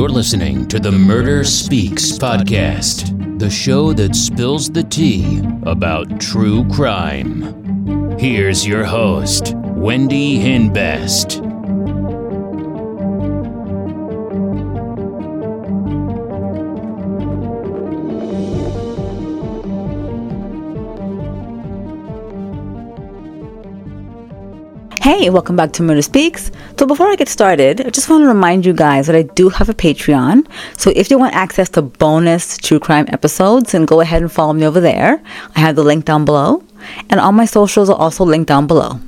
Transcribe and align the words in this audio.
You're 0.00 0.08
listening 0.08 0.66
to 0.68 0.78
the 0.78 0.90
Murder 0.90 1.44
Speaks 1.44 2.12
podcast, 2.12 3.38
the 3.38 3.50
show 3.50 3.92
that 3.92 4.16
spills 4.16 4.70
the 4.70 4.82
tea 4.82 5.42
about 5.64 6.18
true 6.18 6.66
crime. 6.70 8.18
Here's 8.18 8.66
your 8.66 8.82
host, 8.82 9.52
Wendy 9.54 10.38
Hinbest. 10.38 11.49
Hey, 25.00 25.30
welcome 25.30 25.56
back 25.56 25.72
to 25.72 25.82
Murder 25.82 26.02
Speaks. 26.02 26.50
So 26.78 26.84
before 26.84 27.08
I 27.08 27.16
get 27.16 27.30
started, 27.30 27.80
I 27.86 27.88
just 27.88 28.10
want 28.10 28.22
to 28.22 28.28
remind 28.28 28.66
you 28.66 28.74
guys 28.74 29.06
that 29.06 29.16
I 29.16 29.22
do 29.22 29.48
have 29.48 29.70
a 29.70 29.74
Patreon. 29.74 30.46
So 30.76 30.92
if 30.94 31.10
you 31.10 31.18
want 31.18 31.34
access 31.34 31.70
to 31.70 31.80
bonus 31.80 32.58
true 32.58 32.78
crime 32.78 33.06
episodes, 33.08 33.72
then 33.72 33.86
go 33.86 34.02
ahead 34.02 34.20
and 34.20 34.30
follow 34.30 34.52
me 34.52 34.66
over 34.66 34.78
there. 34.78 35.22
I 35.56 35.60
have 35.60 35.74
the 35.74 35.82
link 35.82 36.04
down 36.04 36.26
below. 36.26 36.62
And 37.08 37.18
all 37.18 37.32
my 37.32 37.46
socials 37.46 37.88
are 37.88 37.96
also 37.96 38.26
linked 38.26 38.48
down 38.48 38.66
below. 38.66 39.00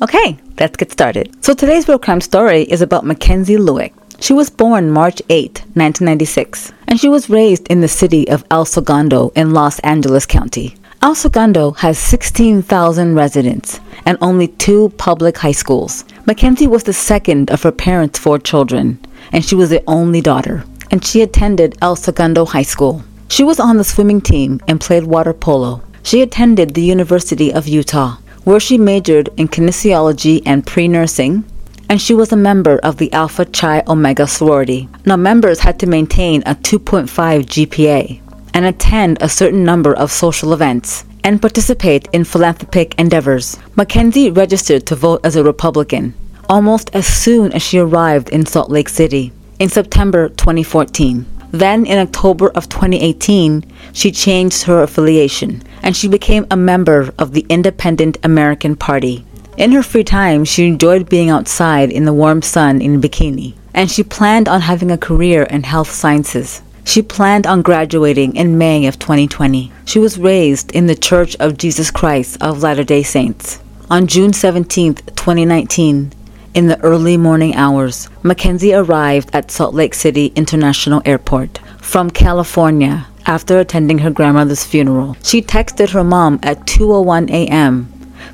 Okay, 0.00 0.38
let's 0.60 0.76
get 0.76 0.92
started. 0.92 1.34
So 1.44 1.54
today's 1.54 1.88
real 1.88 1.98
crime 1.98 2.20
story 2.20 2.62
is 2.62 2.80
about 2.80 3.04
Mackenzie 3.04 3.56
Lueck. 3.56 3.92
She 4.20 4.32
was 4.32 4.48
born 4.48 4.92
March 4.92 5.20
8, 5.28 5.58
1996, 5.74 6.72
and 6.86 7.00
she 7.00 7.08
was 7.08 7.28
raised 7.28 7.66
in 7.66 7.80
the 7.80 7.88
city 7.88 8.28
of 8.28 8.44
El 8.52 8.64
Segundo 8.64 9.30
in 9.34 9.50
Los 9.50 9.80
Angeles 9.80 10.24
County. 10.24 10.76
El 11.04 11.16
Segundo 11.16 11.72
has 11.72 11.98
16,000 11.98 13.16
residents 13.16 13.80
and 14.06 14.16
only 14.20 14.46
two 14.46 14.88
public 14.98 15.36
high 15.36 15.50
schools. 15.50 16.04
Mackenzie 16.26 16.68
was 16.68 16.84
the 16.84 16.92
second 16.92 17.50
of 17.50 17.60
her 17.64 17.72
parents' 17.72 18.20
four 18.20 18.38
children, 18.38 19.00
and 19.32 19.44
she 19.44 19.56
was 19.56 19.68
the 19.68 19.82
only 19.88 20.20
daughter, 20.20 20.62
and 20.92 21.04
she 21.04 21.20
attended 21.20 21.76
El 21.82 21.96
Segundo 21.96 22.44
High 22.44 22.62
School. 22.62 23.02
She 23.26 23.42
was 23.42 23.58
on 23.58 23.78
the 23.78 23.84
swimming 23.84 24.20
team 24.20 24.60
and 24.68 24.80
played 24.80 25.02
water 25.02 25.32
polo. 25.32 25.82
She 26.04 26.22
attended 26.22 26.72
the 26.72 26.82
University 26.82 27.52
of 27.52 27.66
Utah, 27.66 28.18
where 28.44 28.60
she 28.60 28.78
majored 28.78 29.28
in 29.36 29.48
kinesiology 29.48 30.40
and 30.46 30.64
pre 30.64 30.86
nursing, 30.86 31.42
and 31.88 32.00
she 32.00 32.14
was 32.14 32.30
a 32.30 32.36
member 32.36 32.78
of 32.78 32.98
the 32.98 33.12
Alpha 33.12 33.44
Chi 33.46 33.82
Omega 33.88 34.28
sorority. 34.28 34.88
Now, 35.04 35.16
members 35.16 35.58
had 35.58 35.80
to 35.80 35.88
maintain 35.88 36.44
a 36.46 36.54
2.5 36.54 37.08
GPA 37.46 38.21
and 38.54 38.64
attend 38.64 39.18
a 39.20 39.28
certain 39.28 39.64
number 39.64 39.94
of 39.94 40.10
social 40.10 40.52
events 40.52 41.04
and 41.24 41.40
participate 41.40 42.08
in 42.12 42.24
philanthropic 42.24 42.94
endeavors. 42.98 43.58
Mackenzie 43.76 44.30
registered 44.30 44.86
to 44.86 44.96
vote 44.96 45.20
as 45.24 45.36
a 45.36 45.44
Republican 45.44 46.14
almost 46.52 46.90
as 46.94 47.06
soon 47.06 47.50
as 47.52 47.62
she 47.62 47.78
arrived 47.78 48.28
in 48.28 48.44
Salt 48.44 48.70
Lake 48.70 48.88
City 48.88 49.32
in 49.58 49.70
September 49.70 50.28
2014. 50.28 51.24
Then, 51.50 51.86
in 51.86 51.98
October 51.98 52.50
of 52.50 52.68
2018, 52.68 53.64
she 53.92 54.10
changed 54.10 54.64
her 54.64 54.82
affiliation 54.82 55.62
and 55.82 55.96
she 55.96 56.08
became 56.08 56.46
a 56.50 56.56
member 56.56 57.10
of 57.18 57.32
the 57.32 57.46
Independent 57.48 58.18
American 58.22 58.76
Party. 58.76 59.24
In 59.56 59.72
her 59.72 59.82
free 59.82 60.04
time, 60.04 60.44
she 60.44 60.66
enjoyed 60.66 61.08
being 61.08 61.30
outside 61.30 61.90
in 61.90 62.04
the 62.04 62.12
warm 62.12 62.42
sun 62.42 62.80
in 62.80 62.96
a 62.96 62.98
bikini, 62.98 63.54
and 63.74 63.90
she 63.90 64.02
planned 64.02 64.48
on 64.48 64.62
having 64.62 64.90
a 64.90 64.96
career 64.96 65.42
in 65.44 65.62
health 65.62 65.90
sciences. 65.90 66.62
She 66.84 67.02
planned 67.02 67.46
on 67.46 67.62
graduating 67.62 68.36
in 68.36 68.58
May 68.58 68.86
of 68.86 68.98
2020. 68.98 69.72
She 69.84 69.98
was 69.98 70.18
raised 70.18 70.72
in 70.72 70.86
the 70.86 70.94
Church 70.94 71.36
of 71.36 71.56
Jesus 71.56 71.90
Christ 71.90 72.36
of 72.42 72.62
Latter 72.62 72.84
day 72.84 73.02
Saints. 73.02 73.60
On 73.90 74.06
June 74.06 74.32
17, 74.32 74.94
2019, 74.94 76.12
in 76.54 76.66
the 76.66 76.80
early 76.80 77.16
morning 77.16 77.54
hours, 77.54 78.08
Mackenzie 78.22 78.74
arrived 78.74 79.30
at 79.32 79.50
Salt 79.50 79.74
Lake 79.74 79.94
City 79.94 80.32
International 80.34 81.00
Airport 81.04 81.60
from 81.80 82.10
California 82.10 83.06
after 83.26 83.58
attending 83.58 83.98
her 83.98 84.10
grandmother's 84.10 84.64
funeral. 84.64 85.16
She 85.22 85.40
texted 85.40 85.90
her 85.90 86.04
mom 86.04 86.40
at 86.42 86.66
2:01 86.66 87.30
a.m. 87.30 87.88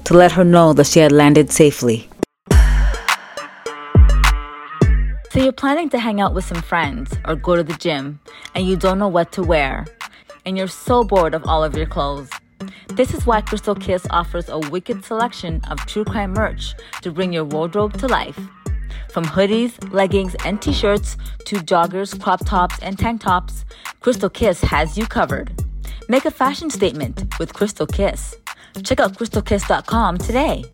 to 0.04 0.14
let 0.14 0.32
her 0.32 0.44
know 0.44 0.72
that 0.72 0.86
she 0.86 1.00
had 1.00 1.12
landed 1.12 1.52
safely. 1.52 2.07
So 5.30 5.42
you're 5.42 5.52
planning 5.52 5.90
to 5.90 5.98
hang 5.98 6.20
out 6.20 6.34
with 6.34 6.46
some 6.46 6.62
friends 6.62 7.14
or 7.26 7.36
go 7.36 7.54
to 7.54 7.62
the 7.62 7.74
gym 7.74 8.18
and 8.54 8.66
you 8.66 8.76
don't 8.76 8.98
know 8.98 9.08
what 9.08 9.30
to 9.32 9.42
wear 9.42 9.86
and 10.46 10.56
you're 10.56 10.68
so 10.68 11.04
bored 11.04 11.34
of 11.34 11.44
all 11.46 11.62
of 11.62 11.76
your 11.76 11.86
clothes. 11.86 12.30
This 12.88 13.12
is 13.12 13.26
why 13.26 13.42
Krystal 13.42 13.78
Kiss 13.78 14.06
offers 14.08 14.48
a 14.48 14.58
wicked 14.58 15.04
selection 15.04 15.60
of 15.70 15.78
true 15.84 16.04
crime 16.04 16.32
merch 16.32 16.74
to 17.02 17.12
bring 17.12 17.32
your 17.32 17.44
wardrobe 17.44 17.98
to 17.98 18.08
life. 18.08 18.40
From 19.10 19.24
hoodies, 19.24 19.72
leggings, 19.92 20.34
and 20.46 20.60
t 20.62 20.72
shirts 20.72 21.18
to 21.44 21.56
joggers, 21.56 22.18
crop 22.20 22.44
tops, 22.46 22.78
and 22.80 22.98
tank 22.98 23.20
tops, 23.20 23.66
Krystal 24.00 24.32
Kiss 24.32 24.62
has 24.62 24.96
you 24.96 25.06
covered. 25.06 25.52
Make 26.08 26.24
a 26.24 26.30
fashion 26.30 26.70
statement 26.70 27.38
with 27.38 27.52
Krystal 27.52 27.90
Kiss. 27.90 28.34
Check 28.82 29.00
out 29.00 29.12
krystalkiss.com 29.12 30.18
today. 30.18 30.64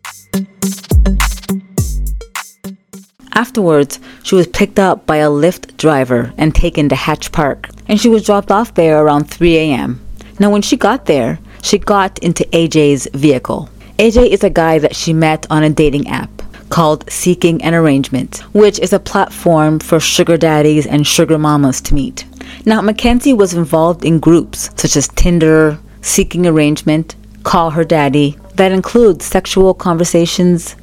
Afterwards, 3.35 3.99
she 4.23 4.33
was 4.35 4.47
picked 4.47 4.79
up 4.79 5.05
by 5.05 5.17
a 5.17 5.29
Lyft 5.29 5.75
driver 5.75 6.33
and 6.37 6.55
taken 6.55 6.87
to 6.87 6.95
Hatch 6.95 7.33
Park, 7.33 7.69
and 7.89 7.99
she 7.99 8.07
was 8.07 8.25
dropped 8.25 8.49
off 8.49 8.73
there 8.73 9.03
around 9.03 9.29
3 9.29 9.57
a.m. 9.57 9.99
Now, 10.39 10.49
when 10.49 10.61
she 10.61 10.77
got 10.77 11.05
there, 11.05 11.39
she 11.61 11.77
got 11.77 12.17
into 12.19 12.45
AJ's 12.45 13.09
vehicle. 13.13 13.69
AJ 13.99 14.29
is 14.29 14.43
a 14.43 14.49
guy 14.49 14.79
that 14.79 14.95
she 14.95 15.11
met 15.13 15.45
on 15.49 15.63
a 15.63 15.69
dating 15.69 16.07
app 16.07 16.29
called 16.69 17.09
Seeking 17.11 17.61
an 17.61 17.73
Arrangement, 17.73 18.37
which 18.53 18.79
is 18.79 18.93
a 18.93 18.99
platform 18.99 19.79
for 19.79 19.99
sugar 19.99 20.37
daddies 20.37 20.87
and 20.87 21.05
sugar 21.05 21.37
mamas 21.37 21.81
to 21.81 21.93
meet. 21.93 22.25
Now, 22.65 22.81
Mackenzie 22.81 23.33
was 23.33 23.53
involved 23.53 24.05
in 24.05 24.19
groups 24.19 24.69
such 24.77 24.95
as 24.95 25.09
Tinder, 25.09 25.77
Seeking 26.01 26.47
Arrangement, 26.47 27.15
Call 27.43 27.71
Her 27.71 27.83
Daddy, 27.83 28.37
that 28.55 28.71
include 28.71 29.21
sexual 29.21 29.73
conversations, 29.73 30.75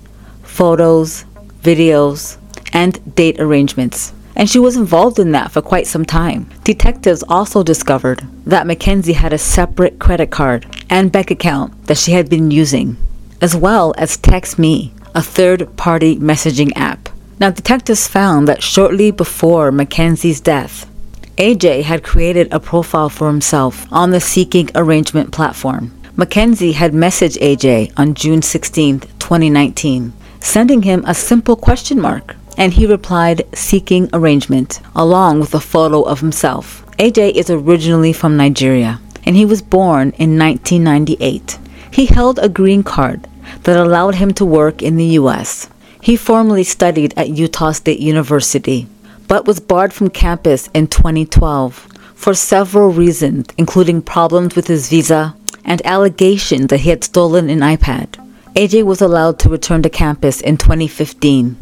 photos, 0.42 1.24
videos, 1.62 2.36
and 2.72 3.14
date 3.14 3.40
arrangements. 3.40 4.12
And 4.34 4.48
she 4.48 4.58
was 4.58 4.76
involved 4.76 5.18
in 5.18 5.32
that 5.32 5.52
for 5.52 5.60
quite 5.60 5.86
some 5.86 6.04
time. 6.04 6.48
Detectives 6.64 7.22
also 7.28 7.62
discovered 7.62 8.26
that 8.46 8.66
Mackenzie 8.66 9.12
had 9.12 9.32
a 9.32 9.38
separate 9.38 9.98
credit 9.98 10.30
card 10.30 10.66
and 10.88 11.12
bank 11.12 11.30
account 11.30 11.86
that 11.86 11.98
she 11.98 12.12
had 12.12 12.30
been 12.30 12.50
using, 12.50 12.96
as 13.40 13.54
well 13.54 13.94
as 13.98 14.16
TextMe, 14.16 14.90
a 15.14 15.22
third 15.22 15.76
party 15.76 16.16
messaging 16.16 16.72
app. 16.76 17.10
Now, 17.38 17.50
detectives 17.50 18.08
found 18.08 18.48
that 18.48 18.62
shortly 18.62 19.10
before 19.10 19.70
Mackenzie's 19.72 20.40
death, 20.40 20.88
AJ 21.36 21.82
had 21.82 22.04
created 22.04 22.52
a 22.52 22.60
profile 22.60 23.08
for 23.08 23.26
himself 23.26 23.86
on 23.92 24.10
the 24.10 24.20
Seeking 24.20 24.70
Arrangement 24.74 25.32
platform. 25.32 25.92
Mackenzie 26.14 26.72
had 26.72 26.92
messaged 26.92 27.38
AJ 27.40 27.92
on 27.96 28.14
June 28.14 28.42
16, 28.42 29.00
2019, 29.00 30.12
sending 30.40 30.82
him 30.82 31.02
a 31.06 31.14
simple 31.14 31.56
question 31.56 32.00
mark 32.00 32.36
and 32.56 32.72
he 32.74 32.86
replied, 32.86 33.46
seeking 33.54 34.08
arrangement, 34.12 34.80
along 34.94 35.40
with 35.40 35.54
a 35.54 35.60
photo 35.60 36.02
of 36.02 36.20
himself. 36.20 36.84
AJ 36.98 37.32
is 37.32 37.50
originally 37.50 38.12
from 38.12 38.36
Nigeria, 38.36 39.00
and 39.24 39.36
he 39.36 39.44
was 39.44 39.62
born 39.62 40.10
in 40.18 40.38
1998. 40.38 41.58
He 41.90 42.06
held 42.06 42.38
a 42.38 42.48
green 42.48 42.82
card 42.82 43.26
that 43.62 43.76
allowed 43.76 44.16
him 44.16 44.32
to 44.34 44.44
work 44.44 44.82
in 44.82 44.96
the 44.96 45.16
U.S. 45.20 45.68
He 46.00 46.16
formerly 46.16 46.64
studied 46.64 47.14
at 47.16 47.30
Utah 47.30 47.72
State 47.72 48.00
University, 48.00 48.86
but 49.28 49.46
was 49.46 49.60
barred 49.60 49.92
from 49.92 50.10
campus 50.10 50.68
in 50.74 50.86
2012 50.88 51.88
for 52.14 52.34
several 52.34 52.90
reasons, 52.90 53.46
including 53.56 54.02
problems 54.02 54.54
with 54.54 54.66
his 54.66 54.88
visa 54.88 55.34
and 55.64 55.84
allegations 55.86 56.66
that 56.68 56.80
he 56.80 56.90
had 56.90 57.04
stolen 57.04 57.48
an 57.48 57.60
iPad. 57.60 58.08
AJ 58.54 58.84
was 58.84 59.00
allowed 59.00 59.38
to 59.38 59.48
return 59.48 59.82
to 59.82 59.90
campus 59.90 60.40
in 60.40 60.58
2015 60.58 61.56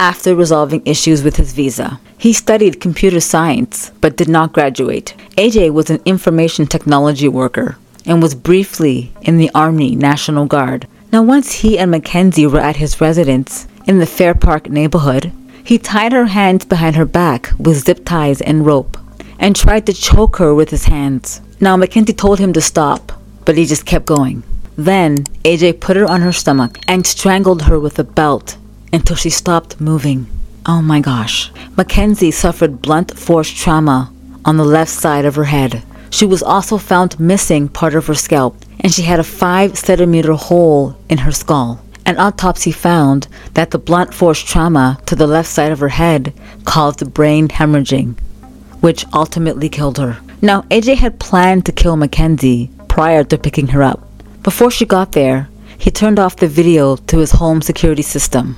after 0.00 0.34
resolving 0.34 0.82
issues 0.86 1.22
with 1.22 1.36
his 1.36 1.52
visa. 1.52 2.00
He 2.16 2.32
studied 2.32 2.80
computer 2.80 3.20
science 3.20 3.92
but 4.00 4.16
did 4.16 4.30
not 4.30 4.54
graduate. 4.54 5.14
AJ 5.36 5.74
was 5.74 5.90
an 5.90 6.00
information 6.06 6.66
technology 6.66 7.28
worker 7.28 7.76
and 8.06 8.22
was 8.22 8.34
briefly 8.34 9.12
in 9.20 9.36
the 9.36 9.50
Army 9.54 9.94
National 9.94 10.46
Guard. 10.46 10.88
Now, 11.12 11.22
once 11.22 11.52
he 11.52 11.78
and 11.78 11.90
Mackenzie 11.90 12.46
were 12.46 12.60
at 12.60 12.76
his 12.76 13.00
residence 13.00 13.68
in 13.86 13.98
the 13.98 14.06
Fair 14.06 14.34
Park 14.34 14.70
neighborhood, 14.70 15.32
he 15.62 15.76
tied 15.76 16.12
her 16.12 16.26
hands 16.26 16.64
behind 16.64 16.96
her 16.96 17.04
back 17.04 17.50
with 17.58 17.84
zip 17.84 18.06
ties 18.06 18.40
and 18.40 18.64
rope 18.64 18.96
and 19.38 19.54
tried 19.54 19.84
to 19.84 19.92
choke 19.92 20.36
her 20.36 20.54
with 20.54 20.70
his 20.70 20.84
hands. 20.84 21.42
Now, 21.60 21.76
Mackenzie 21.76 22.14
told 22.14 22.38
him 22.38 22.54
to 22.54 22.62
stop, 22.62 23.12
but 23.44 23.58
he 23.58 23.66
just 23.66 23.84
kept 23.84 24.06
going. 24.06 24.44
Then, 24.76 25.24
AJ 25.44 25.80
put 25.80 25.98
her 25.98 26.06
on 26.06 26.22
her 26.22 26.32
stomach 26.32 26.78
and 26.88 27.06
strangled 27.06 27.62
her 27.62 27.78
with 27.78 27.98
a 27.98 28.04
belt 28.04 28.56
until 28.92 29.16
she 29.16 29.30
stopped 29.30 29.80
moving. 29.80 30.26
Oh 30.66 30.82
my 30.82 31.00
gosh. 31.00 31.50
Mackenzie 31.76 32.30
suffered 32.30 32.82
blunt 32.82 33.18
force 33.18 33.50
trauma 33.50 34.12
on 34.44 34.56
the 34.56 34.64
left 34.64 34.90
side 34.90 35.24
of 35.24 35.36
her 35.36 35.44
head. 35.44 35.82
She 36.10 36.26
was 36.26 36.42
also 36.42 36.76
found 36.76 37.20
missing 37.20 37.68
part 37.68 37.94
of 37.94 38.06
her 38.06 38.14
scalp, 38.14 38.56
and 38.80 38.92
she 38.92 39.02
had 39.02 39.20
a 39.20 39.24
5 39.24 39.78
centimeter 39.78 40.34
hole 40.34 40.96
in 41.08 41.18
her 41.18 41.32
skull. 41.32 41.80
An 42.04 42.18
autopsy 42.18 42.72
found 42.72 43.28
that 43.54 43.70
the 43.70 43.78
blunt 43.78 44.12
force 44.12 44.42
trauma 44.42 44.98
to 45.06 45.14
the 45.14 45.26
left 45.26 45.48
side 45.48 45.70
of 45.70 45.78
her 45.80 45.90
head 45.90 46.32
caused 46.64 47.14
brain 47.14 47.48
hemorrhaging. 47.48 48.16
which 48.80 49.04
ultimately 49.12 49.68
killed 49.68 49.98
her. 49.98 50.18
Now, 50.42 50.62
AJ 50.70 50.96
had 50.96 51.20
planned 51.20 51.66
to 51.66 51.72
kill 51.72 51.96
Mackenzie 51.96 52.70
prior 52.88 53.24
to 53.24 53.38
picking 53.38 53.68
her 53.68 53.82
up. 53.82 54.00
Before 54.42 54.70
she 54.70 54.86
got 54.86 55.12
there, 55.12 55.48
he 55.76 55.90
turned 55.90 56.18
off 56.18 56.36
the 56.36 56.48
video 56.48 56.96
to 56.96 57.18
his 57.18 57.32
home 57.32 57.62
security 57.62 58.02
system. 58.02 58.56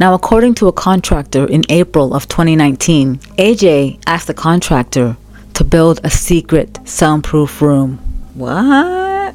Now, 0.00 0.14
according 0.14 0.54
to 0.56 0.68
a 0.68 0.72
contractor 0.72 1.44
in 1.44 1.64
April 1.68 2.14
of 2.14 2.28
2019, 2.28 3.16
AJ 3.36 4.00
asked 4.06 4.28
the 4.28 4.34
contractor 4.34 5.16
to 5.54 5.64
build 5.64 6.00
a 6.04 6.10
secret 6.10 6.78
soundproof 6.84 7.60
room. 7.60 7.98
What? 8.34 9.34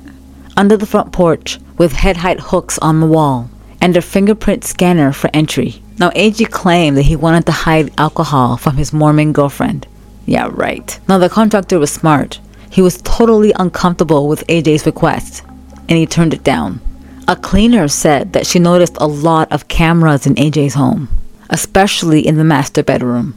Under 0.55 0.77
the 0.77 0.85
front 0.85 1.11
porch 1.11 1.59
with 1.77 1.91
head 1.91 2.15
height 2.15 2.39
hooks 2.39 2.79
on 2.79 3.01
the 3.01 3.07
wall 3.07 3.49
and 3.81 3.97
a 3.97 4.01
fingerprint 4.01 4.63
scanner 4.63 5.11
for 5.11 5.29
entry. 5.33 5.81
Now, 5.99 6.11
AJ 6.11 6.51
claimed 6.51 6.95
that 6.95 7.03
he 7.03 7.17
wanted 7.17 7.45
to 7.47 7.51
hide 7.51 7.91
alcohol 7.97 8.55
from 8.55 8.77
his 8.77 8.93
Mormon 8.93 9.33
girlfriend. 9.33 9.85
Yeah, 10.25 10.47
right. 10.49 10.97
Now, 11.09 11.17
the 11.17 11.27
contractor 11.27 11.77
was 11.77 11.91
smart. 11.91 12.39
He 12.69 12.81
was 12.81 13.01
totally 13.01 13.51
uncomfortable 13.59 14.29
with 14.29 14.47
AJ's 14.47 14.85
request, 14.85 15.43
and 15.89 15.97
he 15.97 16.05
turned 16.05 16.33
it 16.33 16.45
down. 16.45 16.79
A 17.25 17.37
cleaner 17.37 17.87
said 17.87 18.33
that 18.33 18.45
she 18.45 18.59
noticed 18.59 18.97
a 18.99 19.07
lot 19.07 19.49
of 19.49 19.69
cameras 19.69 20.27
in 20.27 20.35
AJ's 20.35 20.73
home, 20.73 21.07
especially 21.49 22.27
in 22.27 22.35
the 22.35 22.43
master 22.43 22.83
bedroom. 22.83 23.33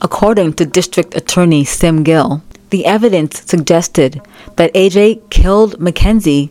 According 0.00 0.54
to 0.54 0.64
District 0.64 1.14
Attorney 1.14 1.62
Sim 1.64 2.02
Gill, 2.02 2.42
the 2.70 2.86
evidence 2.86 3.42
suggested 3.42 4.22
that 4.56 4.72
AJ 4.72 5.28
killed 5.28 5.78
Mackenzie 5.78 6.50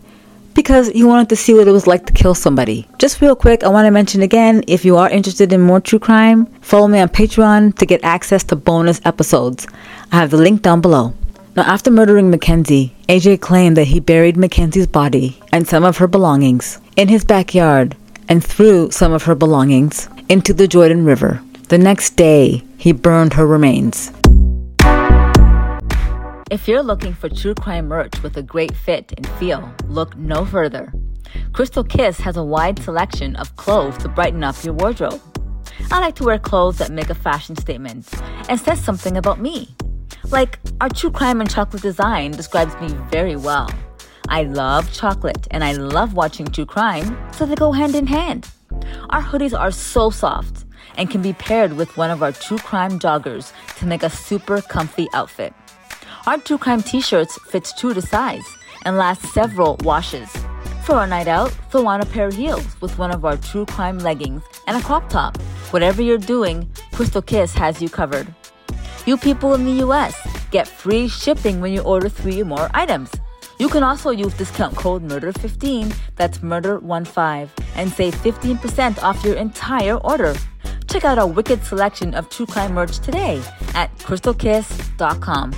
because 0.54 0.90
he 0.90 1.04
wanted 1.04 1.30
to 1.30 1.36
see 1.36 1.56
what 1.56 1.68
it 1.68 1.72
was 1.72 1.88
like 1.88 2.06
to 2.06 2.14
kill 2.14 2.36
somebody. 2.36 2.88
Just 3.00 3.20
real 3.20 3.36
quick, 3.36 3.64
I 3.64 3.70
want 3.70 3.88
to 3.88 3.92
mention 3.92 4.22
again 4.22 4.64
if 4.68 4.86
you 4.86 4.96
are 4.98 5.10
interested 5.10 5.52
in 5.52 5.62
more 5.62 5.82
true 5.82 6.00
crime, 6.00 6.46
follow 6.62 6.88
me 6.88 7.00
on 7.00 7.10
Patreon 7.10 7.76
to 7.80 7.86
get 7.88 8.04
access 8.04 8.44
to 8.46 8.56
bonus 8.56 9.02
episodes. 9.06 9.68
I 10.12 10.18
have 10.18 10.30
the 10.30 10.38
link 10.38 10.62
down 10.62 10.82
below. 10.82 11.16
Now, 11.56 11.64
after 11.64 11.90
murdering 11.90 12.30
Mackenzie, 12.30 12.94
AJ 13.08 13.40
claimed 13.40 13.78
that 13.78 13.86
he 13.86 14.02
buried 14.02 14.36
Mackenzie's 14.36 14.88
body 14.88 15.40
and 15.54 15.66
some 15.66 15.86
of 15.86 15.96
her 16.00 16.08
belongings 16.08 16.82
in 16.98 17.08
his 17.08 17.24
backyard 17.24 17.96
and 18.28 18.44
threw 18.44 18.92
some 18.92 19.14
of 19.14 19.24
her 19.24 19.36
belongings 19.36 20.10
into 20.28 20.54
the 20.54 20.68
Jordan 20.68 21.06
River. 21.06 21.42
The 21.70 21.78
next 21.78 22.18
day, 22.18 22.62
he 22.78 22.92
burned 22.92 23.32
her 23.36 23.48
remains. 23.48 24.12
If 26.52 26.68
you're 26.68 26.84
looking 26.84 27.14
for 27.14 27.30
true 27.30 27.56
crime 27.56 27.88
merch 27.88 28.22
with 28.22 28.36
a 28.36 28.44
great 28.44 28.76
fit 28.76 29.14
and 29.16 29.26
feel, 29.40 29.74
look 29.88 30.18
no 30.18 30.44
further. 30.44 30.92
Krystal 31.54 31.88
Kiss 31.88 32.20
has 32.20 32.36
a 32.36 32.44
wide 32.44 32.80
selection 32.80 33.38
of 33.38 33.56
clothes 33.56 33.98
to 34.00 34.10
brighten 34.10 34.44
up 34.44 34.62
your 34.66 34.74
wardrobe. 34.74 35.22
I 35.90 36.02
like 36.02 36.16
to 36.16 36.26
wear 36.26 36.38
clothes 36.38 36.80
that 36.80 36.92
make 36.92 37.10
a 37.10 37.16
fashion 37.16 37.56
statement 37.56 38.10
and 38.50 38.60
says 38.60 38.84
something 38.84 39.16
about 39.16 39.40
me. 39.40 39.70
Like, 40.32 40.60
our 40.82 40.90
true 40.90 41.12
crime 41.12 41.40
and 41.40 41.50
chocolate 41.50 41.82
design 41.82 42.32
describes 42.32 42.76
me 42.82 42.88
very 43.10 43.36
well. 43.36 43.70
I 44.28 44.44
love 44.44 44.92
chocolate 44.92 45.48
and 45.52 45.64
I 45.64 45.74
love 45.74 46.14
watching 46.14 46.48
true 46.48 46.66
crime, 46.66 47.18
so 47.34 47.46
they 47.46 47.56
go 47.56 47.72
hand 47.72 47.96
in 47.96 48.08
hand. 48.08 48.50
Our 49.12 49.22
hoodies 49.22 49.58
are 49.58 49.72
so 49.72 50.10
soft 50.10 50.66
and 50.98 51.10
can 51.10 51.22
be 51.22 51.34
paired 51.34 51.74
with 51.74 51.96
one 51.96 52.10
of 52.10 52.24
our 52.24 52.32
true 52.32 52.58
crime 52.58 53.00
joggers 53.00 53.54
to 53.78 53.86
make 53.86 54.04
a 54.04 54.10
super 54.10 54.62
comfy 54.62 55.08
outfit. 55.14 55.54
Our 56.26 56.38
true 56.40 56.58
crime 56.58 56.82
t-shirts 56.82 57.38
fits 57.50 57.72
true 57.74 57.94
to 57.94 58.02
size 58.02 58.46
and 58.84 58.98
last 58.98 59.22
several 59.34 59.78
washes. 59.82 60.30
For 60.86 61.04
a 61.04 61.08
night 61.08 61.28
out, 61.28 61.52
throw 61.72 61.86
on 61.88 62.02
a 62.02 62.06
pair 62.06 62.28
of 62.28 62.36
heels 62.36 62.80
with 62.82 62.98
one 62.98 63.12
of 63.12 63.26
our 63.26 63.38
true 63.38 63.66
crime 63.66 64.00
leggings 64.00 64.44
and 64.68 64.78
a 64.78 64.82
crop 64.82 65.10
top. 65.10 65.38
Whatever 65.72 66.02
you're 66.02 66.18
doing, 66.18 66.70
Krystal 66.92 67.26
Kiss 67.26 67.54
has 67.54 67.82
you 67.82 67.90
covered. 67.90 68.28
You 69.06 69.18
people 69.18 69.54
in 69.54 69.66
the 69.66 69.84
US 69.86 70.16
get 70.50 70.68
free 70.68 71.08
shipping 71.08 71.62
when 71.62 71.72
you 71.72 71.82
order 71.82 72.10
three 72.10 72.42
or 72.42 72.46
more 72.46 72.70
items. 72.74 73.12
You 73.60 73.70
can 73.70 73.84
also 73.84 74.10
use 74.10 74.34
discount 74.34 74.76
code 74.76 75.08
MURDER15, 75.08 75.96
that's 76.16 76.40
MURDER15, 76.40 77.50
and 77.76 77.92
save 77.92 78.16
15% 78.16 79.04
off 79.04 79.24
your 79.24 79.36
entire 79.36 79.98
order. 79.98 80.36
Check 80.88 81.06
out 81.06 81.20
our 81.20 81.28
wicked 81.28 81.64
selection 81.64 82.16
of 82.16 82.30
true 82.30 82.48
crime 82.48 82.74
merch 82.74 82.98
today 83.00 83.42
at 83.76 83.96
krystalkiss.com. 84.00 85.54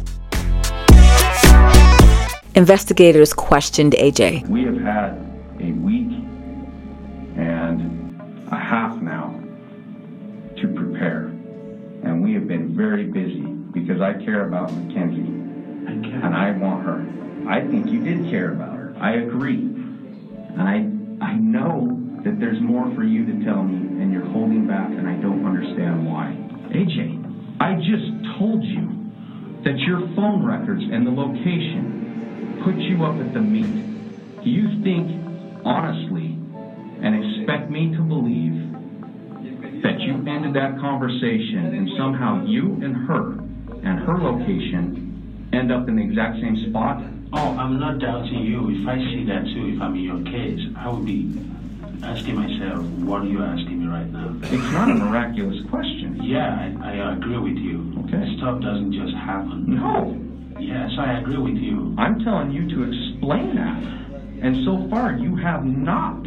Investigators 2.55 3.33
questioned 3.33 3.93
AJ. 3.93 4.47
We 4.47 4.63
have 4.63 4.77
had 4.77 5.36
very 12.77 13.05
busy 13.05 13.41
because 13.73 14.01
I 14.01 14.13
care 14.23 14.47
about 14.47 14.71
Mackenzie 14.71 15.33
and 15.89 16.35
I 16.35 16.51
want 16.51 16.85
her. 16.85 17.01
I 17.49 17.61
think 17.61 17.87
you 17.87 18.03
did 18.03 18.29
care 18.29 18.53
about 18.53 18.77
her. 18.77 18.95
I 19.01 19.15
agree. 19.25 19.57
And 19.57 20.61
I 20.61 20.85
I 21.25 21.33
know 21.33 21.97
that 22.23 22.39
there's 22.39 22.61
more 22.61 22.93
for 22.93 23.03
you 23.03 23.25
to 23.25 23.43
tell 23.43 23.63
me 23.63 24.01
and 24.01 24.13
you're 24.13 24.29
holding 24.29 24.67
back 24.67 24.89
and 24.89 25.09
I 25.09 25.15
don't 25.15 25.43
understand 25.43 26.05
why. 26.05 26.37
AJ, 26.69 27.17
I 27.59 27.73
just 27.81 28.37
told 28.37 28.63
you 28.63 28.85
that 29.65 29.79
your 29.79 30.01
phone 30.15 30.45
records 30.45 30.83
and 30.83 31.05
the 31.05 31.11
location 31.11 32.61
put 32.63 32.75
you 32.75 33.03
up 33.05 33.15
at 33.19 33.33
the 33.33 33.41
meet. 33.41 34.43
Do 34.43 34.49
you 34.51 34.83
think 34.83 35.09
honestly 35.65 36.37
and 37.01 37.17
expect 37.17 37.71
me 37.71 37.89
to 37.95 38.01
believe 38.03 38.66
you 40.07 40.23
ended 40.25 40.53
that 40.53 40.79
conversation 40.79 41.75
and 41.75 41.89
somehow 41.97 42.43
you 42.45 42.79
and 42.81 42.95
her 42.95 43.33
and 43.83 43.99
her 43.99 44.17
location 44.17 45.49
end 45.51 45.71
up 45.71 45.87
in 45.89 45.97
the 45.97 46.01
exact 46.01 46.39
same 46.39 46.55
spot? 46.69 47.03
Oh, 47.33 47.57
I'm 47.59 47.77
not 47.79 47.99
doubting 47.99 48.39
you. 48.39 48.71
If 48.71 48.87
I 48.87 48.95
see 49.11 49.25
that 49.25 49.43
too, 49.53 49.75
if 49.75 49.81
I'm 49.81 49.95
in 49.95 50.03
your 50.03 50.23
case, 50.23 50.63
I 50.77 50.89
would 50.89 51.05
be 51.05 51.27
asking 52.03 52.35
myself, 52.35 52.85
what 53.03 53.21
are 53.21 53.25
you 53.25 53.43
asking 53.43 53.81
me 53.81 53.87
right 53.87 54.07
now? 54.07 54.33
It's 54.43 54.71
not 54.71 54.89
a 54.89 54.93
miraculous 54.93 55.59
question. 55.69 56.23
Yeah, 56.23 56.71
I, 56.81 56.99
I 56.99 57.13
agree 57.13 57.37
with 57.37 57.57
you. 57.57 57.93
Okay. 58.07 58.37
Stuff 58.37 58.61
doesn't 58.61 58.93
just 58.93 59.13
happen. 59.13 59.75
No. 59.75 60.15
Yes, 60.57 60.91
I 60.97 61.19
agree 61.19 61.37
with 61.37 61.57
you. 61.57 61.93
I'm 61.97 62.23
telling 62.23 62.51
you 62.51 62.67
to 62.69 62.83
explain 62.83 63.55
that. 63.55 63.83
And 64.41 64.63
so 64.63 64.87
far, 64.89 65.13
you 65.13 65.35
have 65.35 65.65
not. 65.65 66.23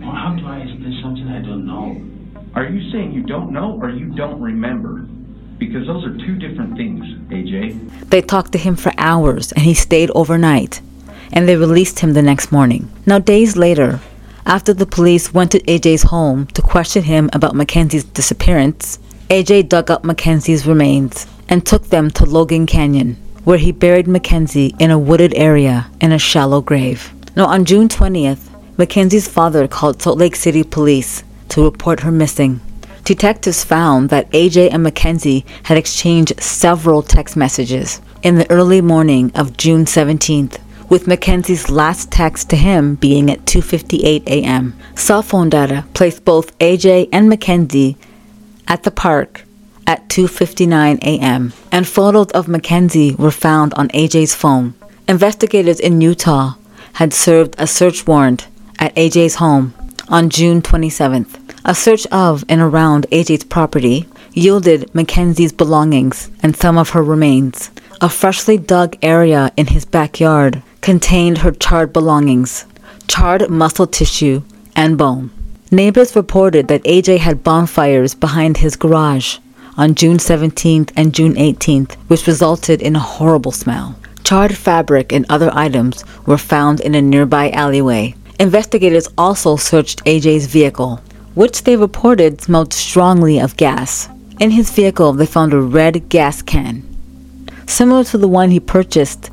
Well, 0.00 0.16
how 0.18 0.34
do 0.36 0.46
I 0.46 0.58
explain 0.66 0.98
something 1.00 1.28
I 1.28 1.40
don't 1.40 1.64
know? 1.64 2.13
Are 2.54 2.66
you 2.66 2.88
saying 2.92 3.12
you 3.12 3.24
don't 3.24 3.52
know 3.52 3.80
or 3.82 3.90
you 3.90 4.14
don't 4.14 4.40
remember? 4.40 5.00
Because 5.58 5.88
those 5.88 6.04
are 6.04 6.16
two 6.18 6.36
different 6.36 6.76
things, 6.76 7.04
AJ. 7.28 8.10
They 8.10 8.22
talked 8.22 8.52
to 8.52 8.58
him 8.58 8.76
for 8.76 8.92
hours 8.96 9.50
and 9.50 9.62
he 9.64 9.74
stayed 9.74 10.10
overnight, 10.14 10.80
and 11.32 11.48
they 11.48 11.56
released 11.56 11.98
him 11.98 12.12
the 12.12 12.22
next 12.22 12.52
morning. 12.52 12.88
Now, 13.06 13.18
days 13.18 13.56
later, 13.56 13.98
after 14.46 14.72
the 14.72 14.86
police 14.86 15.34
went 15.34 15.50
to 15.50 15.62
AJ's 15.62 16.04
home 16.04 16.46
to 16.48 16.62
question 16.62 17.02
him 17.02 17.28
about 17.32 17.56
Mackenzie's 17.56 18.04
disappearance, 18.04 19.00
AJ 19.30 19.68
dug 19.68 19.90
up 19.90 20.04
Mackenzie's 20.04 20.64
remains 20.64 21.26
and 21.48 21.66
took 21.66 21.88
them 21.88 22.08
to 22.12 22.24
Logan 22.24 22.66
Canyon, 22.66 23.16
where 23.42 23.58
he 23.58 23.72
buried 23.72 24.06
Mackenzie 24.06 24.76
in 24.78 24.92
a 24.92 24.98
wooded 24.98 25.34
area 25.34 25.90
in 26.00 26.12
a 26.12 26.20
shallow 26.20 26.60
grave. 26.60 27.12
Now, 27.34 27.46
on 27.46 27.64
June 27.64 27.88
20th, 27.88 28.48
Mackenzie's 28.78 29.26
father 29.26 29.66
called 29.66 30.00
Salt 30.00 30.18
Lake 30.18 30.36
City 30.36 30.62
police 30.62 31.24
to 31.50 31.64
report 31.64 32.00
her 32.00 32.12
missing. 32.12 32.60
Detectives 33.04 33.64
found 33.64 34.08
that 34.08 34.30
AJ 34.30 34.70
and 34.72 34.82
Mackenzie 34.82 35.44
had 35.64 35.76
exchanged 35.76 36.42
several 36.42 37.02
text 37.02 37.36
messages 37.36 38.00
in 38.22 38.36
the 38.36 38.50
early 38.50 38.80
morning 38.80 39.30
of 39.34 39.58
June 39.58 39.84
17th, 39.84 40.58
with 40.88 41.06
Mackenzie's 41.06 41.68
last 41.68 42.10
text 42.10 42.48
to 42.48 42.56
him 42.56 42.94
being 42.94 43.30
at 43.30 43.44
2:58 43.44 44.26
a.m. 44.26 44.74
Cell 44.94 45.22
phone 45.22 45.50
data 45.50 45.84
placed 45.92 46.24
both 46.24 46.58
AJ 46.58 47.10
and 47.12 47.28
Mackenzie 47.28 47.98
at 48.66 48.84
the 48.84 48.90
park 48.90 49.44
at 49.86 50.08
2:59 50.08 50.98
a.m. 51.02 51.52
and 51.70 51.86
photos 51.86 52.30
of 52.32 52.48
Mackenzie 52.48 53.14
were 53.18 53.30
found 53.30 53.74
on 53.74 53.88
AJ's 53.88 54.34
phone. 54.34 54.72
Investigators 55.06 55.78
in 55.78 56.00
Utah 56.00 56.54
had 56.94 57.12
served 57.12 57.54
a 57.58 57.66
search 57.66 58.06
warrant 58.06 58.46
at 58.78 58.94
AJ's 58.94 59.34
home 59.34 59.74
on 60.08 60.30
June 60.30 60.62
27th. 60.62 61.38
A 61.64 61.74
search 61.74 62.06
of 62.08 62.44
and 62.48 62.60
around 62.60 63.06
AJ's 63.10 63.44
property 63.44 64.06
yielded 64.32 64.94
Mackenzie's 64.94 65.52
belongings 65.52 66.30
and 66.42 66.56
some 66.56 66.76
of 66.76 66.90
her 66.90 67.02
remains. 67.02 67.70
A 68.00 68.08
freshly 68.08 68.58
dug 68.58 68.96
area 69.02 69.52
in 69.56 69.68
his 69.68 69.84
backyard 69.84 70.62
contained 70.80 71.38
her 71.38 71.52
charred 71.52 71.92
belongings, 71.92 72.66
charred 73.08 73.48
muscle 73.48 73.86
tissue, 73.86 74.42
and 74.76 74.98
bone. 74.98 75.30
Neighbors 75.70 76.14
reported 76.14 76.68
that 76.68 76.84
AJ 76.84 77.18
had 77.18 77.42
bonfires 77.42 78.14
behind 78.14 78.58
his 78.58 78.76
garage 78.76 79.38
on 79.76 79.94
June 79.94 80.18
17th 80.18 80.92
and 80.96 81.14
June 81.14 81.34
18th, 81.34 81.94
which 82.08 82.26
resulted 82.26 82.82
in 82.82 82.94
a 82.94 83.00
horrible 83.00 83.52
smell. 83.52 83.96
Charred 84.22 84.56
fabric 84.56 85.12
and 85.12 85.26
other 85.28 85.50
items 85.52 86.04
were 86.26 86.38
found 86.38 86.80
in 86.80 86.94
a 86.94 87.02
nearby 87.02 87.50
alleyway. 87.50 88.14
Investigators 88.40 89.08
also 89.16 89.56
searched 89.56 90.04
AJ's 90.04 90.46
vehicle, 90.46 91.00
which 91.34 91.62
they 91.62 91.76
reported 91.76 92.40
smelled 92.40 92.72
strongly 92.72 93.38
of 93.38 93.56
gas. 93.56 94.08
In 94.40 94.50
his 94.50 94.70
vehicle, 94.70 95.12
they 95.12 95.26
found 95.26 95.52
a 95.52 95.60
red 95.60 96.08
gas 96.08 96.42
can. 96.42 96.82
similar 97.66 98.04
to 98.04 98.18
the 98.18 98.28
one 98.28 98.50
he 98.50 98.60
purchased 98.60 99.30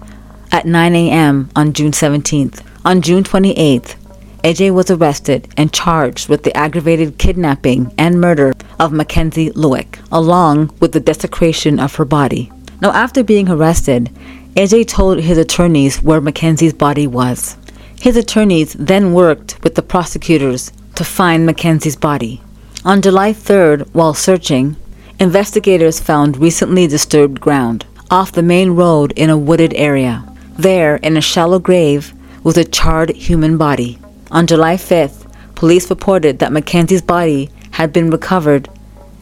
at 0.51 0.65
9 0.65 0.95
a.m. 0.95 1.49
on 1.55 1.73
June 1.73 1.91
17th. 1.91 2.63
On 2.85 3.01
June 3.01 3.23
28th, 3.23 3.95
AJ 4.43 4.71
was 4.73 4.89
arrested 4.89 5.47
and 5.57 5.73
charged 5.73 6.29
with 6.29 6.43
the 6.43 6.55
aggravated 6.55 7.17
kidnapping 7.17 7.93
and 7.97 8.19
murder 8.19 8.53
of 8.79 8.91
Mackenzie 8.91 9.51
Lueck, 9.51 9.99
along 10.11 10.75
with 10.79 10.93
the 10.93 10.99
desecration 10.99 11.79
of 11.79 11.95
her 11.95 12.05
body. 12.05 12.51
Now, 12.81 12.91
after 12.91 13.23
being 13.23 13.49
arrested, 13.49 14.09
AJ 14.55 14.87
told 14.87 15.19
his 15.19 15.37
attorneys 15.37 16.01
where 16.01 16.19
Mackenzie's 16.21 16.73
body 16.73 17.05
was. 17.05 17.55
His 18.01 18.17
attorneys 18.17 18.73
then 18.73 19.13
worked 19.13 19.63
with 19.63 19.75
the 19.75 19.83
prosecutors 19.83 20.71
to 20.95 21.03
find 21.03 21.45
Mackenzie's 21.45 21.95
body. 21.95 22.41
On 22.83 22.99
July 22.99 23.31
3rd, 23.31 23.87
while 23.93 24.15
searching, 24.15 24.75
investigators 25.19 25.99
found 25.99 26.37
recently 26.37 26.87
disturbed 26.87 27.39
ground 27.39 27.85
off 28.09 28.31
the 28.31 28.41
main 28.41 28.71
road 28.71 29.13
in 29.15 29.29
a 29.29 29.37
wooded 29.37 29.75
area. 29.75 30.25
There, 30.57 30.95
in 30.95 31.15
a 31.15 31.21
shallow 31.21 31.59
grave, 31.59 32.11
was 32.43 32.57
a 32.57 32.65
charred 32.65 33.11
human 33.11 33.59
body. 33.59 33.99
On 34.31 34.47
July 34.47 34.77
5th, 34.77 35.31
police 35.53 35.87
reported 35.87 36.39
that 36.39 36.51
Mackenzie's 36.51 37.03
body 37.03 37.51
had 37.69 37.93
been 37.93 38.09
recovered 38.09 38.67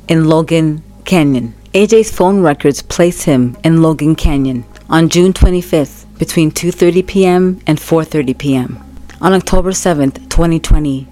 in 0.07 0.29
Logan 0.29 0.81
Canyon. 1.03 1.53
AJ's 1.73 2.11
phone 2.11 2.39
records 2.39 2.81
place 2.81 3.23
him 3.23 3.57
in 3.65 3.81
Logan 3.81 4.15
Canyon 4.15 4.63
on 4.89 5.09
June 5.09 5.33
25th 5.33 5.98
between 6.19 6.51
2:30 6.51 7.07
p.m. 7.07 7.59
and 7.65 7.79
4:30 7.79 8.37
p.m. 8.37 8.77
On 9.21 9.33
October 9.33 9.71
7th, 9.71 10.15
2020, 10.29 11.07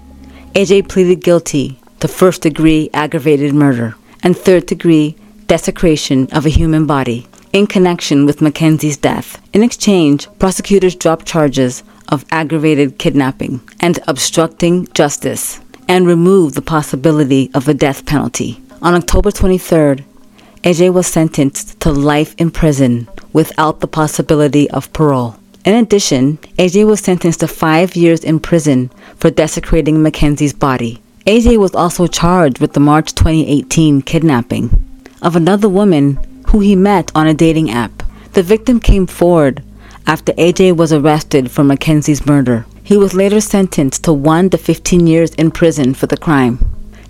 AJ 0.54 0.88
pleaded 0.88 1.24
guilty 1.24 1.80
to 2.00 2.06
first-degree 2.08 2.90
aggravated 2.94 3.52
murder 3.52 3.96
and 4.22 4.36
third-degree 4.36 5.16
desecration 5.48 6.28
of 6.30 6.46
a 6.46 6.56
human 6.60 6.86
body 6.86 7.26
in 7.52 7.66
connection 7.66 8.26
with 8.26 8.40
Mackenzie's 8.40 8.96
death. 8.96 9.40
In 9.52 9.62
exchange, 9.62 10.28
prosecutors 10.38 10.94
dropped 10.94 11.26
charges 11.26 11.82
of 12.08 12.24
aggravated 12.30 12.98
kidnapping 12.98 13.60
and 13.80 13.98
obstructing 14.06 14.86
justice 14.94 15.60
and 15.88 16.06
removed 16.06 16.54
the 16.54 16.62
possibility 16.62 17.50
of 17.54 17.66
a 17.66 17.74
death 17.74 18.04
penalty. 18.06 18.60
On 18.82 18.94
October 18.94 19.30
23rd, 19.30 20.04
AJ 20.64 20.92
was 20.92 21.06
sentenced 21.06 21.78
to 21.80 21.92
life 21.92 22.34
in 22.36 22.50
prison 22.50 23.08
without 23.32 23.78
the 23.78 23.86
possibility 23.86 24.68
of 24.70 24.92
parole. 24.92 25.36
In 25.64 25.74
addition, 25.74 26.38
AJ 26.58 26.84
was 26.84 26.98
sentenced 26.98 27.40
to 27.40 27.48
five 27.48 27.94
years 27.94 28.24
in 28.24 28.40
prison 28.40 28.90
for 29.16 29.30
desecrating 29.30 30.02
Mackenzie's 30.02 30.52
body. 30.52 31.00
AJ 31.26 31.58
was 31.58 31.76
also 31.76 32.08
charged 32.08 32.58
with 32.58 32.72
the 32.72 32.80
March 32.80 33.14
2018 33.14 34.02
kidnapping 34.02 34.84
of 35.22 35.36
another 35.36 35.68
woman 35.68 36.18
who 36.48 36.58
he 36.58 36.74
met 36.74 37.12
on 37.14 37.28
a 37.28 37.34
dating 37.34 37.70
app. 37.70 38.02
The 38.32 38.42
victim 38.42 38.80
came 38.80 39.06
forward 39.06 39.62
after 40.08 40.32
AJ 40.32 40.76
was 40.76 40.92
arrested 40.92 41.52
for 41.52 41.62
Mackenzie's 41.62 42.26
murder. 42.26 42.66
He 42.82 42.96
was 42.96 43.14
later 43.14 43.40
sentenced 43.40 44.02
to 44.04 44.12
1 44.12 44.50
to 44.50 44.58
15 44.58 45.06
years 45.06 45.30
in 45.34 45.52
prison 45.52 45.94
for 45.94 46.06
the 46.06 46.16
crime. 46.16 46.58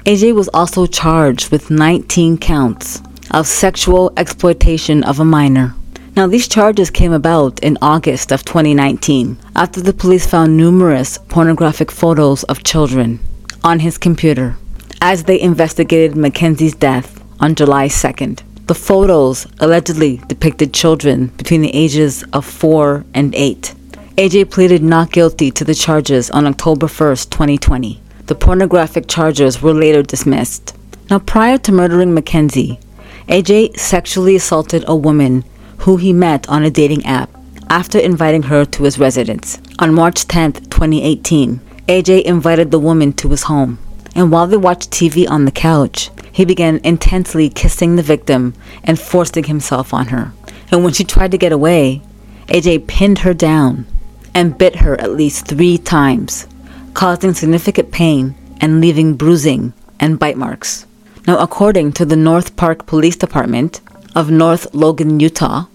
AJ 0.04 0.34
was 0.34 0.48
also 0.52 0.84
charged 0.86 1.50
with 1.50 1.70
19 1.70 2.38
counts 2.38 3.00
of 3.30 3.46
sexual 3.46 4.12
exploitation 4.16 5.04
of 5.04 5.20
a 5.20 5.24
minor. 5.24 5.74
Now, 6.16 6.26
these 6.26 6.48
charges 6.48 6.90
came 6.90 7.12
about 7.12 7.60
in 7.60 7.78
August 7.80 8.32
of 8.32 8.44
2019 8.44 9.38
after 9.54 9.80
the 9.80 9.92
police 9.92 10.26
found 10.26 10.56
numerous 10.56 11.18
pornographic 11.18 11.90
photos 11.90 12.42
of 12.44 12.64
children 12.64 13.20
on 13.62 13.80
his 13.80 13.98
computer 13.98 14.56
as 15.00 15.24
they 15.24 15.40
investigated 15.40 16.16
Mackenzie's 16.16 16.74
death 16.74 17.22
on 17.40 17.54
July 17.54 17.86
2nd. 17.88 18.42
The 18.66 18.74
photos 18.74 19.46
allegedly 19.60 20.20
depicted 20.26 20.74
children 20.74 21.28
between 21.36 21.62
the 21.62 21.74
ages 21.74 22.24
of 22.32 22.44
4 22.44 23.04
and 23.14 23.34
8. 23.34 23.74
AJ 24.16 24.50
pleaded 24.50 24.82
not 24.82 25.12
guilty 25.12 25.50
to 25.52 25.64
the 25.64 25.74
charges 25.74 26.30
on 26.30 26.46
October 26.46 26.86
1st, 26.86 27.30
2020. 27.30 28.02
The 28.26 28.34
pornographic 28.34 29.06
charges 29.06 29.62
were 29.62 29.72
later 29.72 30.02
dismissed. 30.02 30.76
Now, 31.08 31.20
prior 31.20 31.56
to 31.58 31.72
murdering 31.72 32.12
Mackenzie, 32.12 32.80
AJ 33.28 33.78
sexually 33.78 34.36
assaulted 34.36 34.84
a 34.86 34.96
woman 34.96 35.44
who 35.80 35.98
he 35.98 36.14
met 36.14 36.48
on 36.48 36.64
a 36.64 36.70
dating 36.70 37.04
app 37.04 37.28
after 37.68 37.98
inviting 37.98 38.44
her 38.44 38.64
to 38.64 38.84
his 38.84 38.98
residence. 38.98 39.60
On 39.78 39.92
March 39.92 40.26
10th, 40.26 40.70
2018, 40.70 41.60
AJ 41.88 42.22
invited 42.22 42.70
the 42.70 42.78
woman 42.78 43.12
to 43.12 43.28
his 43.28 43.42
home, 43.42 43.78
and 44.14 44.32
while 44.32 44.46
they 44.46 44.56
watched 44.56 44.90
TV 44.90 45.28
on 45.28 45.44
the 45.44 45.50
couch, 45.50 46.10
he 46.32 46.46
began 46.46 46.80
intensely 46.82 47.50
kissing 47.50 47.96
the 47.96 48.02
victim 48.02 48.54
and 48.82 48.98
forcing 48.98 49.44
himself 49.44 49.92
on 49.92 50.06
her. 50.06 50.32
And 50.72 50.82
when 50.82 50.94
she 50.94 51.04
tried 51.04 51.32
to 51.32 51.38
get 51.38 51.52
away, 51.52 52.00
AJ 52.46 52.86
pinned 52.86 53.18
her 53.18 53.34
down 53.34 53.84
and 54.32 54.56
bit 54.56 54.76
her 54.76 54.98
at 54.98 55.12
least 55.12 55.46
three 55.46 55.76
times, 55.76 56.46
causing 56.94 57.34
significant 57.34 57.92
pain 57.92 58.34
and 58.58 58.80
leaving 58.80 59.16
bruising 59.16 59.74
and 60.00 60.18
bite 60.18 60.38
marks. 60.38 60.86
Now, 61.28 61.36
according 61.40 61.92
to 61.92 62.06
the 62.06 62.16
North 62.16 62.56
Park 62.56 62.86
Police 62.86 63.14
Department 63.14 63.82
of 64.14 64.30
North 64.30 64.74
Logan, 64.74 65.20
Utah, 65.20 65.66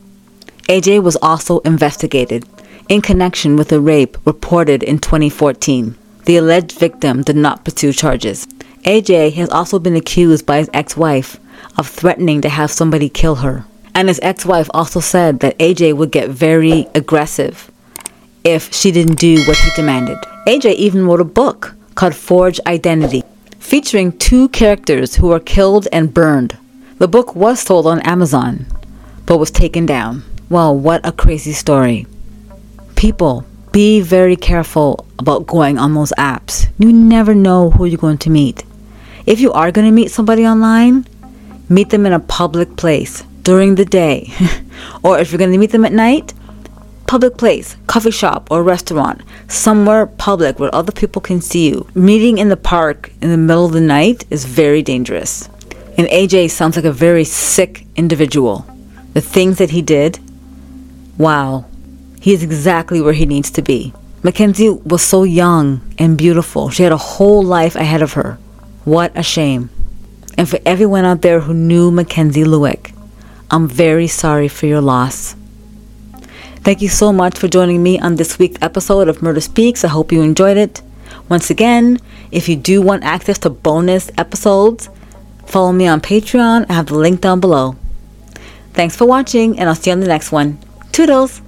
AJ 0.68 1.04
was 1.04 1.16
also 1.18 1.60
investigated 1.60 2.44
in 2.90 3.04
connection 3.04 3.56
with 3.56 3.72
a 3.72 3.80
rape 3.80 4.18
reported 4.26 4.82
in 4.82 4.98
2014. 4.98 5.96
The 6.26 6.38
alleged 6.38 6.72
victim 6.80 7.22
did 7.22 7.36
not 7.36 7.64
pursue 7.64 7.94
charges. 7.94 8.48
AJ 8.82 9.34
has 9.34 9.52
also 9.52 9.78
been 9.78 9.96
accused 9.96 10.44
by 10.48 10.58
his 10.58 10.72
ex 10.74 10.98
wife 10.98 11.40
of 11.78 11.88
threatening 11.88 12.42
to 12.42 12.50
have 12.50 12.72
somebody 12.72 13.08
kill 13.08 13.36
her. 13.36 13.64
And 13.94 14.08
his 14.08 14.20
ex 14.24 14.48
wife 14.48 14.72
also 14.74 15.02
said 15.02 15.42
that 15.42 15.60
AJ 15.60 15.96
would 15.98 16.10
get 16.10 16.32
very 16.32 16.88
aggressive 16.96 17.70
if 18.44 18.74
she 18.74 18.92
didn't 18.92 19.20
do 19.20 19.36
what 19.46 19.58
he 19.58 19.70
demanded. 19.76 20.18
AJ 20.48 20.74
even 20.78 21.06
wrote 21.06 21.22
a 21.22 21.36
book 21.42 21.76
called 21.94 22.16
Forge 22.16 22.60
Identity, 22.66 23.22
featuring 23.74 24.16
two 24.20 24.48
characters 24.50 25.16
who 25.16 25.30
were 25.30 25.40
killed 25.40 25.88
and 25.92 26.14
burned. 26.14 26.56
The 27.00 27.08
book 27.08 27.36
was 27.36 27.60
sold 27.60 27.88
on 27.88 28.02
Amazon, 28.02 28.68
but 29.26 29.40
was 29.40 29.50
taken 29.50 29.88
down. 29.88 30.22
Well, 30.48 30.78
what 30.78 31.04
a 31.04 31.12
crazy 31.12 31.54
story. 31.54 32.06
People, 32.96 33.46
be 33.72 34.00
very 34.00 34.36
careful 34.36 35.08
about 35.18 35.48
going 35.48 35.80
on 35.80 35.96
those 35.96 36.14
apps. 36.20 36.68
You 36.78 36.94
never 36.94 37.34
know 37.34 37.72
who 37.72 37.86
you're 37.86 37.98
going 37.98 38.20
to 38.20 38.30
meet. 38.30 38.64
If 39.26 39.40
you 39.40 39.52
are 39.54 39.72
going 39.72 39.88
to 39.88 39.92
meet 39.92 40.12
somebody 40.12 40.46
online, 40.46 41.08
meet 41.68 41.90
them 41.90 42.06
in 42.06 42.14
a 42.14 42.20
public 42.20 42.78
place 42.78 43.24
during 43.42 43.74
the 43.74 43.86
day. 43.86 44.32
or 45.04 45.18
if 45.18 45.32
you're 45.32 45.40
going 45.40 45.52
to 45.52 45.58
meet 45.58 45.72
them 45.72 45.86
at 45.86 45.94
night, 45.94 46.32
public 47.08 47.38
place, 47.38 47.76
coffee 47.88 48.12
shop 48.12 48.48
or 48.50 48.64
restaurant, 48.64 49.22
somewhere 49.48 50.06
public 50.06 50.60
where 50.60 50.74
other 50.74 50.92
people 50.92 51.22
can 51.22 51.42
see 51.42 51.70
you. 51.70 51.88
Meeting 51.94 52.38
in 52.38 52.50
the 52.50 52.58
park 52.58 53.12
in 53.22 53.30
the 53.30 53.38
middle 53.38 53.66
of 53.66 53.74
the 53.74 53.82
night 53.82 54.26
is 54.30 54.46
very 54.46 54.82
dangerous. 54.82 55.48
And 55.98 56.08
AJ 56.08 56.50
sounds 56.50 56.76
like 56.76 56.86
a 56.86 56.92
very 56.92 57.24
sick 57.24 57.86
individual. 57.96 58.66
The 59.14 59.22
things 59.22 59.60
that 59.60 59.70
he 59.70 59.82
did, 59.82 60.20
wow, 61.18 61.66
he 62.20 62.34
is 62.34 62.42
exactly 62.42 63.00
where 63.02 63.14
he 63.14 63.26
needs 63.26 63.52
to 63.52 63.62
be. 63.62 63.94
Mackenzie 64.24 64.70
was 64.70 65.02
so 65.02 65.24
young 65.24 65.82
and 66.00 66.18
beautiful. 66.18 66.70
She 66.70 66.84
had 66.84 66.94
a 66.94 66.98
whole 66.98 67.44
life 67.44 67.76
ahead 67.76 68.02
of 68.02 68.14
her. 68.14 68.38
What 68.86 69.12
a 69.16 69.22
shame. 69.22 69.70
And 70.38 70.50
for 70.50 70.60
everyone 70.66 71.06
out 71.06 71.22
there 71.22 71.42
who 71.42 71.54
knew 71.54 71.92
Mackenzie 71.92 72.44
Lueck, 72.44 72.92
I'm 73.52 73.68
very 73.68 74.08
sorry 74.08 74.48
for 74.48 74.66
your 74.66 74.82
loss. 74.82 75.36
Thank 76.64 76.82
you 76.82 76.88
so 76.88 77.12
much 77.12 77.38
for 77.38 77.50
joining 77.50 77.84
me 77.84 78.00
on 78.00 78.16
this 78.16 78.40
week's 78.40 78.62
episode 78.62 79.10
of 79.10 79.22
Murder 79.22 79.42
Speaks. 79.42 79.84
I 79.84 79.90
hope 79.90 80.14
you 80.14 80.22
enjoyed 80.22 80.56
it. 80.56 80.82
Once 81.28 81.50
again, 81.50 82.00
if 82.32 82.48
you 82.48 82.56
do 82.56 82.82
want 82.82 83.04
access 83.04 83.38
to 83.40 83.50
bonus 83.50 84.10
episodes, 84.18 84.88
follow 85.46 85.74
me 85.74 85.88
on 85.88 86.00
Patreon. 86.00 86.66
I 86.70 86.74
have 86.74 86.86
the 86.86 86.96
link 86.98 87.20
down 87.20 87.42
below. 87.42 87.76
Thanks 88.72 88.96
for 88.96 89.04
watching, 89.04 89.60
and 89.60 89.68
I'll 89.68 89.76
see 89.76 89.90
you 89.90 89.96
on 89.96 90.00
the 90.00 90.08
next 90.08 90.32
one. 90.32 90.58
Toodles! 90.94 91.42